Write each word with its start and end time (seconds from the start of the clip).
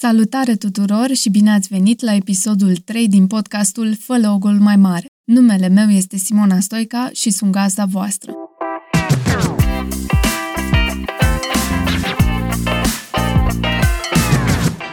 Salutare 0.00 0.54
tuturor 0.56 1.10
și 1.14 1.30
bine 1.30 1.50
ați 1.50 1.68
venit 1.68 2.00
la 2.00 2.14
episodul 2.14 2.76
3 2.76 3.08
din 3.08 3.26
podcastul 3.26 3.94
Fă 3.94 4.18
logul 4.18 4.58
mai 4.58 4.76
mare. 4.76 5.06
Numele 5.24 5.68
meu 5.68 5.88
este 5.88 6.16
Simona 6.16 6.60
Stoica 6.60 7.10
și 7.12 7.30
sunt 7.30 7.50
gazda 7.50 7.84
voastră. 7.84 8.32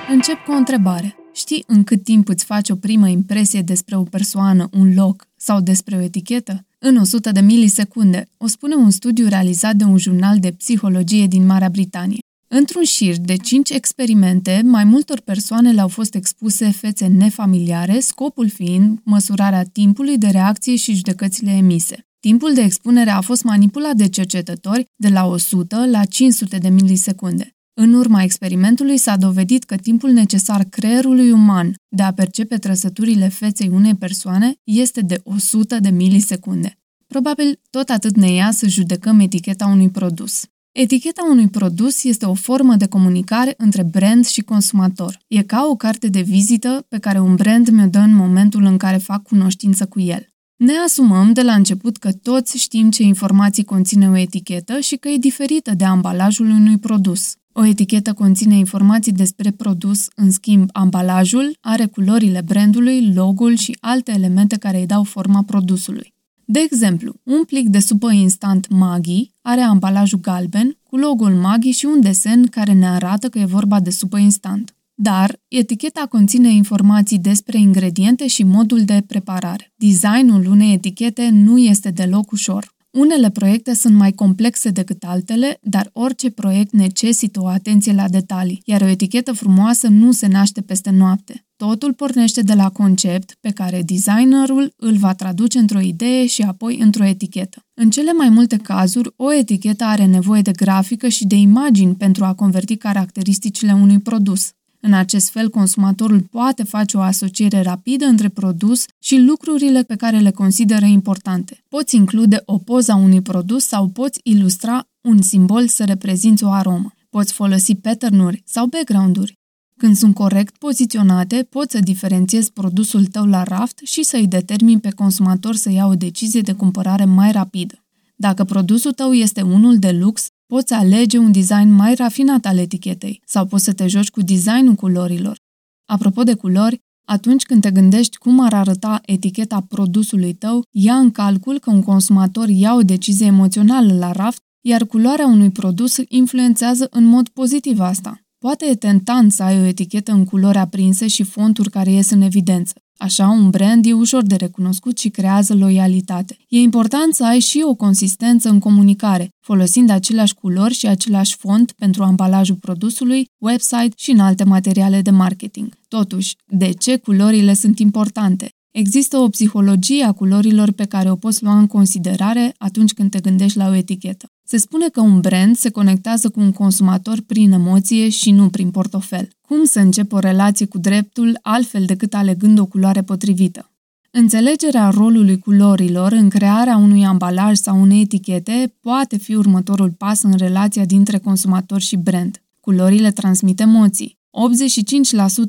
Încep 0.10 0.44
cu 0.46 0.52
o 0.52 0.56
întrebare. 0.56 1.16
Știi 1.34 1.64
în 1.68 1.84
cât 1.84 2.04
timp 2.04 2.28
îți 2.28 2.46
faci 2.46 2.70
o 2.70 2.76
primă 2.76 3.08
impresie 3.08 3.62
despre 3.62 3.96
o 3.96 4.04
persoană, 4.04 4.70
un 4.72 4.94
loc 4.94 5.28
sau 5.38 5.62
despre 5.62 5.96
o 5.96 6.02
etichetă? 6.02 6.66
În 6.80 6.98
100 6.98 7.32
de 7.32 7.40
milisecunde, 7.40 8.28
o 8.38 8.48
spune 8.48 8.76
un 8.76 8.90
studiu 8.90 9.28
realizat 9.28 9.76
de 9.76 9.84
un 9.84 9.98
jurnal 9.98 10.40
de 10.40 10.52
psihologie 10.52 11.28
din 11.28 11.46
Marea 11.46 11.70
Britanie. 11.70 12.20
Într-un 12.48 12.84
șir 12.84 13.18
de 13.18 13.36
5 13.36 13.70
experimente, 13.70 14.62
mai 14.66 14.84
multor 14.84 15.20
persoane 15.20 15.72
le-au 15.72 15.88
fost 15.88 16.16
expuse 16.16 16.70
fețe 16.70 17.08
nefamiliare, 17.08 18.00
scopul 18.00 18.50
fiind 18.50 19.00
măsurarea 19.04 19.64
timpului 19.64 20.18
de 20.18 20.28
reacție 20.28 20.76
și 20.76 20.96
judecățile 20.96 21.52
emise. 21.52 22.08
Timpul 22.20 22.54
de 22.54 22.62
expunere 22.62 23.10
a 23.10 23.22
fost 23.22 23.44
manipulat 23.44 23.96
de 23.96 24.10
cercetători 24.10 24.86
de 24.96 25.10
la 25.10 25.26
100 25.26 25.86
la 25.86 26.06
500 26.06 26.58
de 26.58 26.70
milisecunde. 26.70 27.56
În 27.74 27.94
urma 27.94 28.24
experimentului 28.24 28.98
s-a 28.98 29.18
dovedit 29.18 29.64
că 29.64 29.76
timpul 29.76 30.12
necesar 30.12 30.64
creierului 30.64 31.32
uman 31.32 31.76
de 31.88 32.04
a 32.04 32.14
percepe 32.14 32.58
trăsăturile 32.58 33.28
feței 33.28 33.70
unei 33.74 33.96
persoane 33.96 34.54
este 34.64 35.02
de 35.02 35.22
100 35.24 35.80
de 35.80 35.90
milisecunde. 35.90 36.78
Probabil 37.08 37.60
tot 37.70 37.90
atât 37.90 38.16
ne 38.16 38.32
ia 38.32 38.52
să 38.52 38.68
judecăm 38.68 39.20
eticheta 39.20 39.66
unui 39.66 39.90
produs. 39.90 40.44
Eticheta 40.78 41.28
unui 41.30 41.48
produs 41.48 42.04
este 42.04 42.26
o 42.26 42.34
formă 42.34 42.76
de 42.76 42.88
comunicare 42.88 43.54
între 43.58 43.84
brand 43.84 44.26
și 44.26 44.42
consumator. 44.42 45.20
E 45.28 45.42
ca 45.42 45.68
o 45.72 45.76
carte 45.76 46.08
de 46.08 46.22
vizită 46.22 46.86
pe 46.90 46.98
care 46.98 47.20
un 47.20 47.36
brand 47.36 47.70
mi-o 47.70 47.86
dă 47.86 47.98
în 47.98 48.16
momentul 48.16 48.64
în 48.64 48.78
care 48.78 48.98
fac 48.98 49.24
cunoștință 49.24 49.86
cu 49.86 50.00
el. 50.00 50.28
Ne 50.56 50.74
asumăm 50.86 51.34
de 51.34 51.42
la 51.42 51.54
început 51.54 51.98
că 51.98 52.12
toți 52.12 52.58
știm 52.58 52.90
ce 52.90 53.04
informații 53.04 53.64
conține 53.64 54.10
o 54.10 54.18
etichetă 54.18 54.80
și 54.80 54.96
că 54.96 55.08
e 55.10 55.18
diferită 55.18 55.74
de 55.74 55.84
ambalajul 55.84 56.50
unui 56.50 56.78
produs. 56.78 57.34
O 57.54 57.66
etichetă 57.66 58.14
conține 58.14 58.56
informații 58.56 59.12
despre 59.12 59.52
produs, 59.52 60.08
în 60.16 60.32
schimb, 60.32 60.70
ambalajul 60.74 61.58
are 61.62 61.86
culorile 61.86 62.42
brandului, 62.46 63.14
logo-ul 63.14 63.56
și 63.56 63.78
alte 63.80 64.12
elemente 64.12 64.58
care 64.58 64.80
îi 64.80 64.86
dau 64.86 65.04
forma 65.04 65.44
produsului. 65.44 66.15
De 66.46 66.60
exemplu, 66.60 67.16
un 67.24 67.44
plic 67.44 67.68
de 67.68 67.80
supă 67.80 68.12
instant 68.12 68.68
Maggi 68.70 69.32
are 69.42 69.62
ambalajul 69.62 70.20
galben 70.20 70.78
cu 70.84 70.98
logo-ul 70.98 71.34
Maggi 71.34 71.70
și 71.70 71.86
un 71.86 72.02
desen 72.02 72.46
care 72.46 72.74
ne 72.74 72.88
arată 72.88 73.30
că 73.30 73.40
e 73.40 73.46
vorba 73.46 73.80
de 73.80 73.90
supă 73.90 74.18
instant. 74.18 74.76
Dar 74.94 75.40
eticheta 75.48 76.06
conține 76.10 76.52
informații 76.52 77.20
despre 77.20 77.58
ingrediente 77.60 78.28
și 78.28 78.44
modul 78.44 78.84
de 78.84 79.04
preparare. 79.08 79.74
Designul 79.76 80.46
unei 80.46 80.74
etichete 80.74 81.30
nu 81.30 81.58
este 81.58 81.90
deloc 81.90 82.32
ușor. 82.32 82.75
Unele 82.96 83.30
proiecte 83.30 83.74
sunt 83.74 83.96
mai 83.96 84.12
complexe 84.12 84.70
decât 84.70 85.04
altele, 85.04 85.58
dar 85.62 85.90
orice 85.94 86.30
proiect 86.30 86.72
necesită 86.74 87.42
o 87.42 87.48
atenție 87.48 87.94
la 87.94 88.08
detalii, 88.08 88.62
iar 88.66 88.82
o 88.82 88.88
etichetă 88.88 89.32
frumoasă 89.32 89.88
nu 89.88 90.12
se 90.12 90.28
naște 90.28 90.62
peste 90.62 90.90
noapte. 90.90 91.46
Totul 91.56 91.94
pornește 91.94 92.42
de 92.42 92.54
la 92.54 92.70
concept 92.70 93.38
pe 93.42 93.50
care 93.50 93.82
designerul 93.82 94.74
îl 94.76 94.96
va 94.96 95.14
traduce 95.14 95.60
într-o 95.60 95.80
idee 95.80 96.26
și 96.26 96.42
apoi 96.42 96.80
într-o 96.80 97.06
etichetă. 97.06 97.60
În 97.74 97.90
cele 97.90 98.12
mai 98.14 98.30
multe 98.30 98.58
cazuri, 98.58 99.14
o 99.16 99.34
etichetă 99.34 99.84
are 99.84 100.06
nevoie 100.06 100.42
de 100.42 100.52
grafică 100.52 101.08
și 101.08 101.26
de 101.26 101.36
imagini 101.36 101.96
pentru 101.96 102.26
a 102.26 102.34
converti 102.34 102.76
caracteristicile 102.76 103.74
unui 103.74 104.00
produs. 104.00 104.52
În 104.86 104.94
acest 104.94 105.30
fel, 105.30 105.50
consumatorul 105.50 106.22
poate 106.32 106.64
face 106.64 106.98
o 106.98 107.02
asociere 107.02 107.62
rapidă 107.62 108.06
între 108.06 108.30
produs 108.30 108.86
și 109.00 109.18
lucrurile 109.18 109.84
pe 109.84 109.96
care 109.96 110.20
le 110.20 110.32
consideră 110.32 110.86
importante. 110.86 111.64
Poți 111.70 111.96
include 111.96 112.42
o 112.46 112.58
poză 112.58 112.92
a 112.92 112.96
unui 112.96 113.22
produs 113.22 113.66
sau 113.66 113.88
poți 113.88 114.20
ilustra 114.24 114.88
un 115.02 115.22
simbol 115.22 115.68
să 115.68 115.84
reprezinți 115.84 116.44
o 116.44 116.50
aromă. 116.50 116.94
Poți 117.10 117.34
folosi 117.34 117.76
pattern-uri 117.76 118.42
sau 118.46 118.66
background-uri. 118.66 119.34
Când 119.78 119.96
sunt 119.96 120.14
corect 120.14 120.58
poziționate, 120.58 121.48
poți 121.50 121.72
să 121.72 121.80
diferențiezi 121.80 122.52
produsul 122.52 123.06
tău 123.06 123.26
la 123.26 123.44
raft 123.44 123.80
și 123.84 124.04
să 124.04 124.16
îi 124.16 124.28
determini 124.28 124.80
pe 124.80 124.90
consumator 124.90 125.56
să 125.56 125.70
ia 125.70 125.86
o 125.86 125.96
decizie 125.96 126.42
de 126.42 126.54
cumpărare 126.54 127.06
mai 127.06 127.32
rapidă. 127.32 127.84
Dacă 128.16 128.44
produsul 128.44 128.92
tău 128.92 129.14
este 129.14 129.42
unul 129.42 129.78
de 129.78 129.92
lux, 129.92 130.28
Poți 130.48 130.74
alege 130.74 131.18
un 131.18 131.32
design 131.32 131.70
mai 131.70 131.96
rafinat 131.96 132.46
al 132.46 132.58
etichetei 132.58 133.22
sau 133.26 133.46
poți 133.46 133.64
să 133.64 133.74
te 133.74 133.88
joci 133.88 134.10
cu 134.10 134.22
designul 134.22 134.74
culorilor. 134.74 135.38
Apropo 135.86 136.24
de 136.24 136.34
culori, 136.34 136.80
atunci 137.08 137.44
când 137.44 137.62
te 137.62 137.72
gândești 137.72 138.18
cum 138.18 138.40
ar 138.40 138.54
arăta 138.54 139.02
eticheta 139.06 139.66
produsului 139.70 140.34
tău, 140.34 140.64
ia 140.72 140.96
în 140.96 141.12
calcul 141.12 141.60
că 141.60 141.70
un 141.70 141.82
consumator 141.82 142.50
ia 142.50 142.74
o 142.74 142.82
decizie 142.82 143.26
emoțională 143.26 143.94
la 143.94 144.12
raft, 144.12 144.42
iar 144.62 144.86
culoarea 144.86 145.28
unui 145.28 145.50
produs 145.50 145.98
influențează 146.08 146.88
în 146.90 147.04
mod 147.04 147.30
pozitiv 147.30 147.80
asta. 147.80 148.20
Poate 148.38 148.66
e 148.66 148.76
tentant 148.76 149.32
să 149.32 149.44
ai 149.44 149.62
o 149.62 149.66
etichetă 149.66 150.12
în 150.12 150.26
culori 150.26 150.58
aprinse 150.58 151.08
și 151.08 151.24
fonturi 151.24 151.70
care 151.70 151.92
ies 151.92 152.10
în 152.10 152.22
evidență. 152.22 152.74
Așa, 152.98 153.28
un 153.28 153.50
brand 153.50 153.86
e 153.86 153.94
ușor 153.94 154.24
de 154.24 154.36
recunoscut 154.36 154.98
și 154.98 155.10
creează 155.10 155.54
loialitate. 155.54 156.38
E 156.48 156.60
important 156.60 157.14
să 157.14 157.26
ai 157.26 157.40
și 157.40 157.64
o 157.66 157.74
consistență 157.74 158.50
în 158.50 158.60
comunicare, 158.60 159.30
folosind 159.40 159.90
aceleași 159.90 160.34
culori 160.34 160.74
și 160.74 160.88
același 160.88 161.36
font 161.36 161.72
pentru 161.72 162.04
ambalajul 162.04 162.56
produsului, 162.56 163.26
website 163.38 163.94
și 163.96 164.12
în 164.12 164.20
alte 164.20 164.44
materiale 164.44 165.02
de 165.02 165.10
marketing. 165.10 165.78
Totuși, 165.88 166.36
de 166.46 166.72
ce 166.72 166.98
culorile 166.98 167.54
sunt 167.54 167.80
importante? 167.80 168.50
Există 168.78 169.18
o 169.18 169.30
psihologie 169.30 170.04
a 170.04 170.12
culorilor 170.12 170.72
pe 170.72 170.86
care 170.86 171.12
o 171.12 171.16
poți 171.16 171.44
lua 171.44 171.58
în 171.60 171.68
considerare 171.68 172.56
atunci 172.58 172.94
când 172.94 173.12
te 173.12 173.20
gândești 173.20 173.58
la 173.58 173.68
o 173.68 173.74
etichetă. 173.74 174.32
Se 174.44 174.58
spune 174.58 174.88
că 174.88 175.02
un 175.02 175.20
brand 175.20 175.56
se 175.56 175.70
conectează 175.70 176.30
cu 176.30 176.40
un 176.40 176.52
consumator 176.52 177.22
prin 177.28 177.52
emoție 177.52 178.10
și 178.10 178.32
nu 178.32 178.50
prin 178.50 178.72
portofel. 178.72 179.28
Cum 179.42 179.64
să 179.64 179.80
încep 179.80 180.14
o 180.14 180.20
relație 180.20 180.66
cu 180.66 180.78
dreptul 180.78 181.40
altfel 181.42 181.86
decât 181.86 182.14
alegând 182.14 182.60
o 182.60 182.66
culoare 182.66 183.02
potrivită? 183.02 183.72
Înțelegerea 184.12 184.90
rolului 184.90 185.40
culorilor 185.40 186.12
în 186.12 186.30
crearea 186.30 186.78
unui 186.78 187.06
ambalaj 187.06 187.58
sau 187.58 187.82
unei 187.82 188.02
etichete 188.02 188.74
poate 188.82 189.18
fi 189.18 189.36
următorul 189.36 189.92
pas 189.92 190.22
în 190.22 190.34
relația 190.38 190.86
dintre 190.86 191.18
consumator 191.18 191.82
și 191.82 191.96
brand. 191.96 192.42
Culorile 192.60 193.12
transmit 193.12 193.60
emoții. 193.60 194.18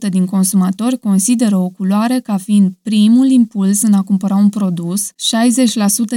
85% 0.07 0.09
din 0.11 0.25
consumatori 0.25 0.99
consideră 0.99 1.57
o 1.57 1.69
culoare 1.69 2.21
ca 2.21 2.37
fiind 2.37 2.73
primul 2.83 3.31
impuls 3.31 3.83
în 3.83 3.93
a 3.93 4.03
cumpăra 4.03 4.37
un 4.37 4.49
produs, 4.49 5.11
60% 5.11 5.13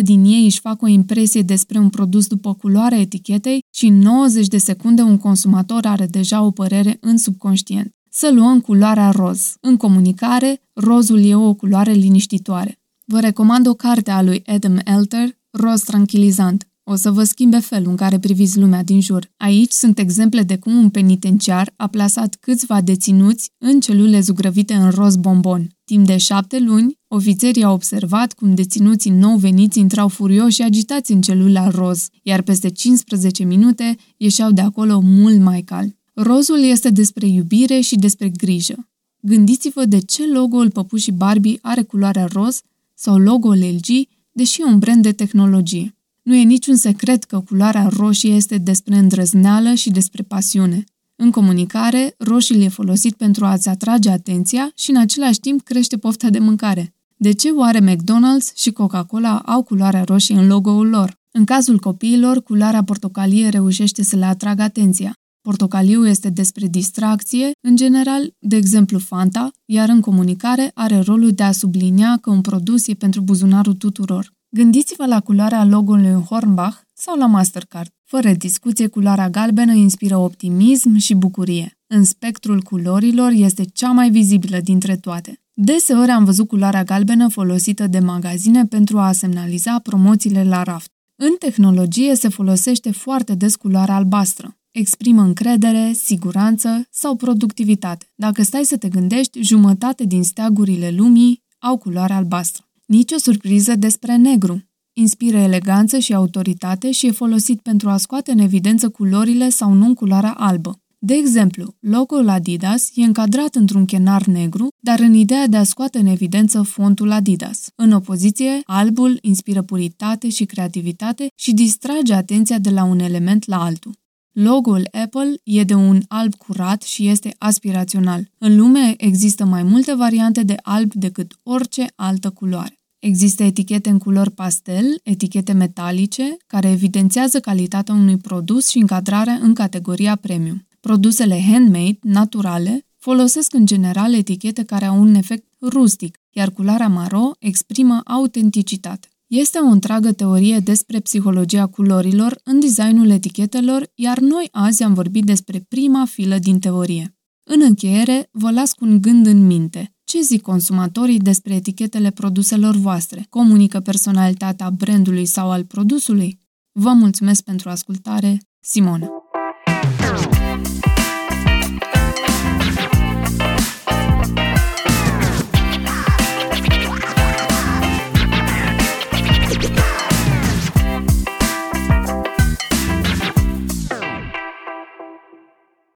din 0.01 0.23
ei 0.23 0.43
își 0.43 0.59
fac 0.59 0.81
o 0.81 0.87
impresie 0.87 1.41
despre 1.41 1.79
un 1.79 1.89
produs 1.89 2.27
după 2.27 2.53
culoarea 2.53 2.99
etichetei 2.99 3.63
și 3.73 3.85
în 3.85 3.99
90 3.99 4.47
de 4.47 4.57
secunde 4.57 5.01
un 5.01 5.17
consumator 5.17 5.85
are 5.85 6.05
deja 6.05 6.41
o 6.41 6.51
părere 6.51 6.97
în 7.01 7.17
subconștient. 7.17 7.93
Să 8.09 8.31
luăm 8.33 8.59
culoarea 8.59 9.09
roz. 9.09 9.55
În 9.61 9.77
comunicare, 9.77 10.61
rozul 10.73 11.25
e 11.25 11.35
o 11.35 11.53
culoare 11.53 11.91
liniștitoare. 11.91 12.79
Vă 13.05 13.19
recomand 13.19 13.67
o 13.67 13.73
carte 13.73 14.11
a 14.11 14.21
lui 14.21 14.43
Adam 14.45 14.79
Elter, 14.83 15.37
Roz 15.51 15.81
tranquilizant. 15.81 16.68
O 16.91 16.95
să 16.95 17.11
vă 17.11 17.23
schimbe 17.23 17.59
felul 17.59 17.89
în 17.89 17.95
care 17.95 18.19
priviți 18.19 18.59
lumea 18.59 18.83
din 18.83 19.01
jur. 19.01 19.31
Aici 19.37 19.71
sunt 19.71 19.99
exemple 19.99 20.41
de 20.41 20.57
cum 20.57 20.75
un 20.75 20.89
penitenciar 20.89 21.73
a 21.75 21.87
plasat 21.87 22.37
câțiva 22.39 22.81
deținuți 22.81 23.51
în 23.57 23.79
celule 23.79 24.19
zugrăvite 24.19 24.73
în 24.73 24.89
roz 24.89 25.15
bombon. 25.15 25.69
Timp 25.85 26.05
de 26.05 26.17
șapte 26.17 26.59
luni, 26.59 26.99
ofițerii 27.07 27.63
au 27.63 27.73
observat 27.73 28.33
cum 28.33 28.55
deținuții 28.55 29.11
nou 29.11 29.35
veniți 29.35 29.79
intrau 29.79 30.07
furioși 30.07 30.55
și 30.55 30.61
agitați 30.61 31.11
în 31.11 31.21
celula 31.21 31.67
roz, 31.67 32.07
iar 32.23 32.41
peste 32.41 32.69
15 32.69 33.43
minute 33.43 33.95
ieșeau 34.17 34.51
de 34.51 34.61
acolo 34.61 34.99
mult 34.99 35.39
mai 35.39 35.61
calmi. 35.61 35.97
Rozul 36.13 36.63
este 36.63 36.89
despre 36.89 37.27
iubire 37.27 37.79
și 37.79 37.95
despre 37.95 38.29
grijă. 38.29 38.89
Gândiți-vă 39.19 39.85
de 39.85 39.99
ce 39.99 40.27
logo-ul 40.27 40.69
Păpușii 40.69 41.11
Barbie 41.11 41.59
are 41.61 41.81
culoarea 41.81 42.25
roz 42.25 42.61
sau 42.93 43.17
logo-ul 43.17 43.57
LG, 43.57 44.07
deși 44.31 44.61
e 44.61 44.65
un 44.65 44.79
brand 44.79 45.01
de 45.01 45.11
tehnologie. 45.11 45.93
Nu 46.29 46.35
e 46.35 46.43
niciun 46.43 46.75
secret 46.75 47.23
că 47.23 47.39
culoarea 47.39 47.87
roșie 47.87 48.33
este 48.33 48.57
despre 48.57 48.95
îndrăzneală 48.95 49.73
și 49.73 49.89
despre 49.89 50.23
pasiune. 50.23 50.83
În 51.15 51.31
comunicare, 51.31 52.15
roșiul 52.17 52.61
e 52.61 52.67
folosit 52.67 53.15
pentru 53.15 53.45
a-ți 53.45 53.69
atrage 53.69 54.09
atenția 54.09 54.71
și 54.75 54.89
în 54.89 54.97
același 54.97 55.39
timp 55.39 55.61
crește 55.61 55.97
pofta 55.97 56.29
de 56.29 56.39
mâncare. 56.39 56.93
De 57.17 57.31
ce 57.31 57.49
oare 57.49 57.79
McDonald's 57.79 58.55
și 58.55 58.71
Coca-Cola 58.71 59.37
au 59.37 59.63
culoarea 59.63 60.03
roșie 60.03 60.35
în 60.35 60.47
logo-ul 60.47 60.87
lor? 60.87 61.13
În 61.31 61.45
cazul 61.45 61.79
copiilor, 61.79 62.43
culoarea 62.43 62.83
portocalie 62.83 63.49
reușește 63.49 64.03
să 64.03 64.15
le 64.15 64.25
atragă 64.25 64.61
atenția. 64.61 65.13
Portocaliu 65.41 66.07
este 66.07 66.29
despre 66.29 66.67
distracție, 66.67 67.51
în 67.67 67.75
general, 67.75 68.33
de 68.39 68.55
exemplu 68.55 68.99
Fanta, 68.99 69.51
iar 69.65 69.89
în 69.89 69.99
comunicare 69.99 70.71
are 70.73 70.99
rolul 70.99 71.31
de 71.31 71.43
a 71.43 71.51
sublinia 71.51 72.17
că 72.21 72.29
un 72.29 72.41
produs 72.41 72.87
e 72.87 72.93
pentru 72.93 73.21
buzunarul 73.21 73.73
tuturor. 73.73 74.37
Gândiți-vă 74.51 75.05
la 75.05 75.19
culoarea 75.19 75.65
logo-ului 75.65 76.23
Hornbach 76.29 76.77
sau 76.93 77.17
la 77.17 77.25
Mastercard. 77.25 77.89
Fără 78.03 78.31
discuție, 78.31 78.87
culoarea 78.87 79.29
galbenă 79.29 79.73
inspiră 79.73 80.17
optimism 80.17 80.97
și 80.97 81.13
bucurie. 81.13 81.77
În 81.87 82.03
spectrul 82.03 82.61
culorilor 82.61 83.31
este 83.31 83.63
cea 83.63 83.91
mai 83.91 84.09
vizibilă 84.09 84.59
dintre 84.59 84.95
toate. 84.95 85.41
Deseori 85.53 86.11
am 86.11 86.23
văzut 86.23 86.47
culoarea 86.47 86.83
galbenă 86.83 87.27
folosită 87.27 87.87
de 87.87 87.99
magazine 87.99 88.65
pentru 88.65 88.99
a 88.99 89.11
semnaliza 89.11 89.79
promoțiile 89.79 90.43
la 90.43 90.63
raft. 90.63 90.91
În 91.15 91.35
tehnologie 91.39 92.15
se 92.15 92.27
folosește 92.27 92.91
foarte 92.91 93.35
des 93.35 93.55
culoarea 93.55 93.95
albastră. 93.95 94.57
Exprimă 94.71 95.21
încredere, 95.21 95.91
siguranță 95.93 96.87
sau 96.91 97.15
productivitate. 97.15 98.11
Dacă 98.15 98.43
stai 98.43 98.63
să 98.63 98.77
te 98.77 98.89
gândești, 98.89 99.41
jumătate 99.41 100.03
din 100.03 100.23
steagurile 100.23 100.89
lumii 100.89 101.43
au 101.59 101.77
culoare 101.77 102.13
albastră. 102.13 102.68
Nici 102.89 103.11
o 103.11 103.17
surpriză 103.17 103.75
despre 103.75 104.15
negru. 104.15 104.63
Inspiră 104.93 105.37
eleganță 105.37 105.97
și 105.97 106.13
autoritate 106.13 106.91
și 106.91 107.07
e 107.07 107.11
folosit 107.11 107.61
pentru 107.61 107.89
a 107.89 107.97
scoate 107.97 108.31
în 108.31 108.39
evidență 108.39 108.89
culorile 108.89 109.49
sau 109.49 109.73
nu 109.73 109.93
culoarea 109.93 110.31
albă. 110.31 110.81
De 110.99 111.13
exemplu, 111.13 111.75
logo-ul 111.79 112.29
Adidas 112.29 112.91
e 112.95 113.03
încadrat 113.03 113.55
într-un 113.55 113.85
chenar 113.85 114.25
negru, 114.25 114.67
dar 114.79 114.99
în 114.99 115.13
ideea 115.13 115.47
de 115.47 115.57
a 115.57 115.63
scoate 115.63 115.99
în 115.99 116.05
evidență 116.05 116.61
fontul 116.61 117.11
Adidas. 117.11 117.67
În 117.75 117.91
opoziție, 117.91 118.61
albul 118.63 119.17
inspiră 119.21 119.61
puritate 119.61 120.29
și 120.29 120.45
creativitate 120.45 121.27
și 121.35 121.53
distrage 121.53 122.13
atenția 122.13 122.59
de 122.59 122.69
la 122.69 122.83
un 122.83 122.99
element 122.99 123.47
la 123.47 123.63
altul. 123.63 123.97
Logo-ul 124.31 124.87
Apple 125.03 125.33
e 125.43 125.63
de 125.63 125.73
un 125.73 126.01
alb 126.07 126.35
curat 126.35 126.81
și 126.81 127.07
este 127.07 127.35
aspirațional. 127.37 128.29
În 128.37 128.57
lume 128.57 128.93
există 128.97 129.45
mai 129.45 129.63
multe 129.63 129.93
variante 129.93 130.43
de 130.43 130.55
alb 130.61 130.93
decât 130.93 131.39
orice 131.43 131.85
altă 131.95 132.29
culoare. 132.29 132.78
Există 132.99 133.43
etichete 133.43 133.89
în 133.89 133.97
culori 133.97 134.31
pastel, 134.31 134.99
etichete 135.03 135.51
metalice, 135.51 136.37
care 136.47 136.69
evidențiază 136.69 137.39
calitatea 137.39 137.93
unui 137.93 138.17
produs 138.17 138.67
și 138.67 138.77
încadrarea 138.77 139.39
în 139.41 139.53
categoria 139.53 140.15
premium. 140.15 140.67
Produsele 140.79 141.41
handmade, 141.51 141.99
naturale, 142.01 142.85
folosesc 142.97 143.53
în 143.53 143.65
general 143.65 144.13
etichete 144.13 144.63
care 144.63 144.85
au 144.85 145.01
un 145.01 145.13
efect 145.13 145.45
rustic, 145.61 146.17
iar 146.29 146.49
culoarea 146.49 146.87
maro 146.87 147.31
exprimă 147.39 148.01
autenticitate. 148.05 149.07
Este 149.27 149.57
o 149.57 149.67
întreagă 149.67 150.11
teorie 150.11 150.59
despre 150.59 150.99
psihologia 150.99 151.65
culorilor 151.65 152.39
în 152.43 152.59
designul 152.59 153.09
etichetelor, 153.09 153.91
iar 153.95 154.19
noi 154.19 154.47
azi 154.51 154.83
am 154.83 154.93
vorbit 154.93 155.23
despre 155.23 155.65
prima 155.67 156.05
filă 156.05 156.37
din 156.37 156.59
teorie. 156.59 157.17
În 157.43 157.61
încheiere, 157.61 158.29
vă 158.31 158.51
las 158.51 158.73
cu 158.73 158.85
un 158.85 159.01
gând 159.01 159.25
în 159.25 159.45
minte. 159.45 159.93
Ce 160.11 160.21
zic 160.21 160.41
consumatorii 160.41 161.19
despre 161.19 161.53
etichetele 161.53 162.09
produselor 162.11 162.75
voastre? 162.75 163.25
Comunică 163.29 163.79
personalitatea 163.79 164.69
brandului 164.69 165.25
sau 165.25 165.51
al 165.51 165.65
produsului? 165.65 166.39
Vă 166.71 166.89
mulțumesc 166.89 167.43
pentru 167.43 167.69
ascultare, 167.69 168.37
Simona! 168.59 169.07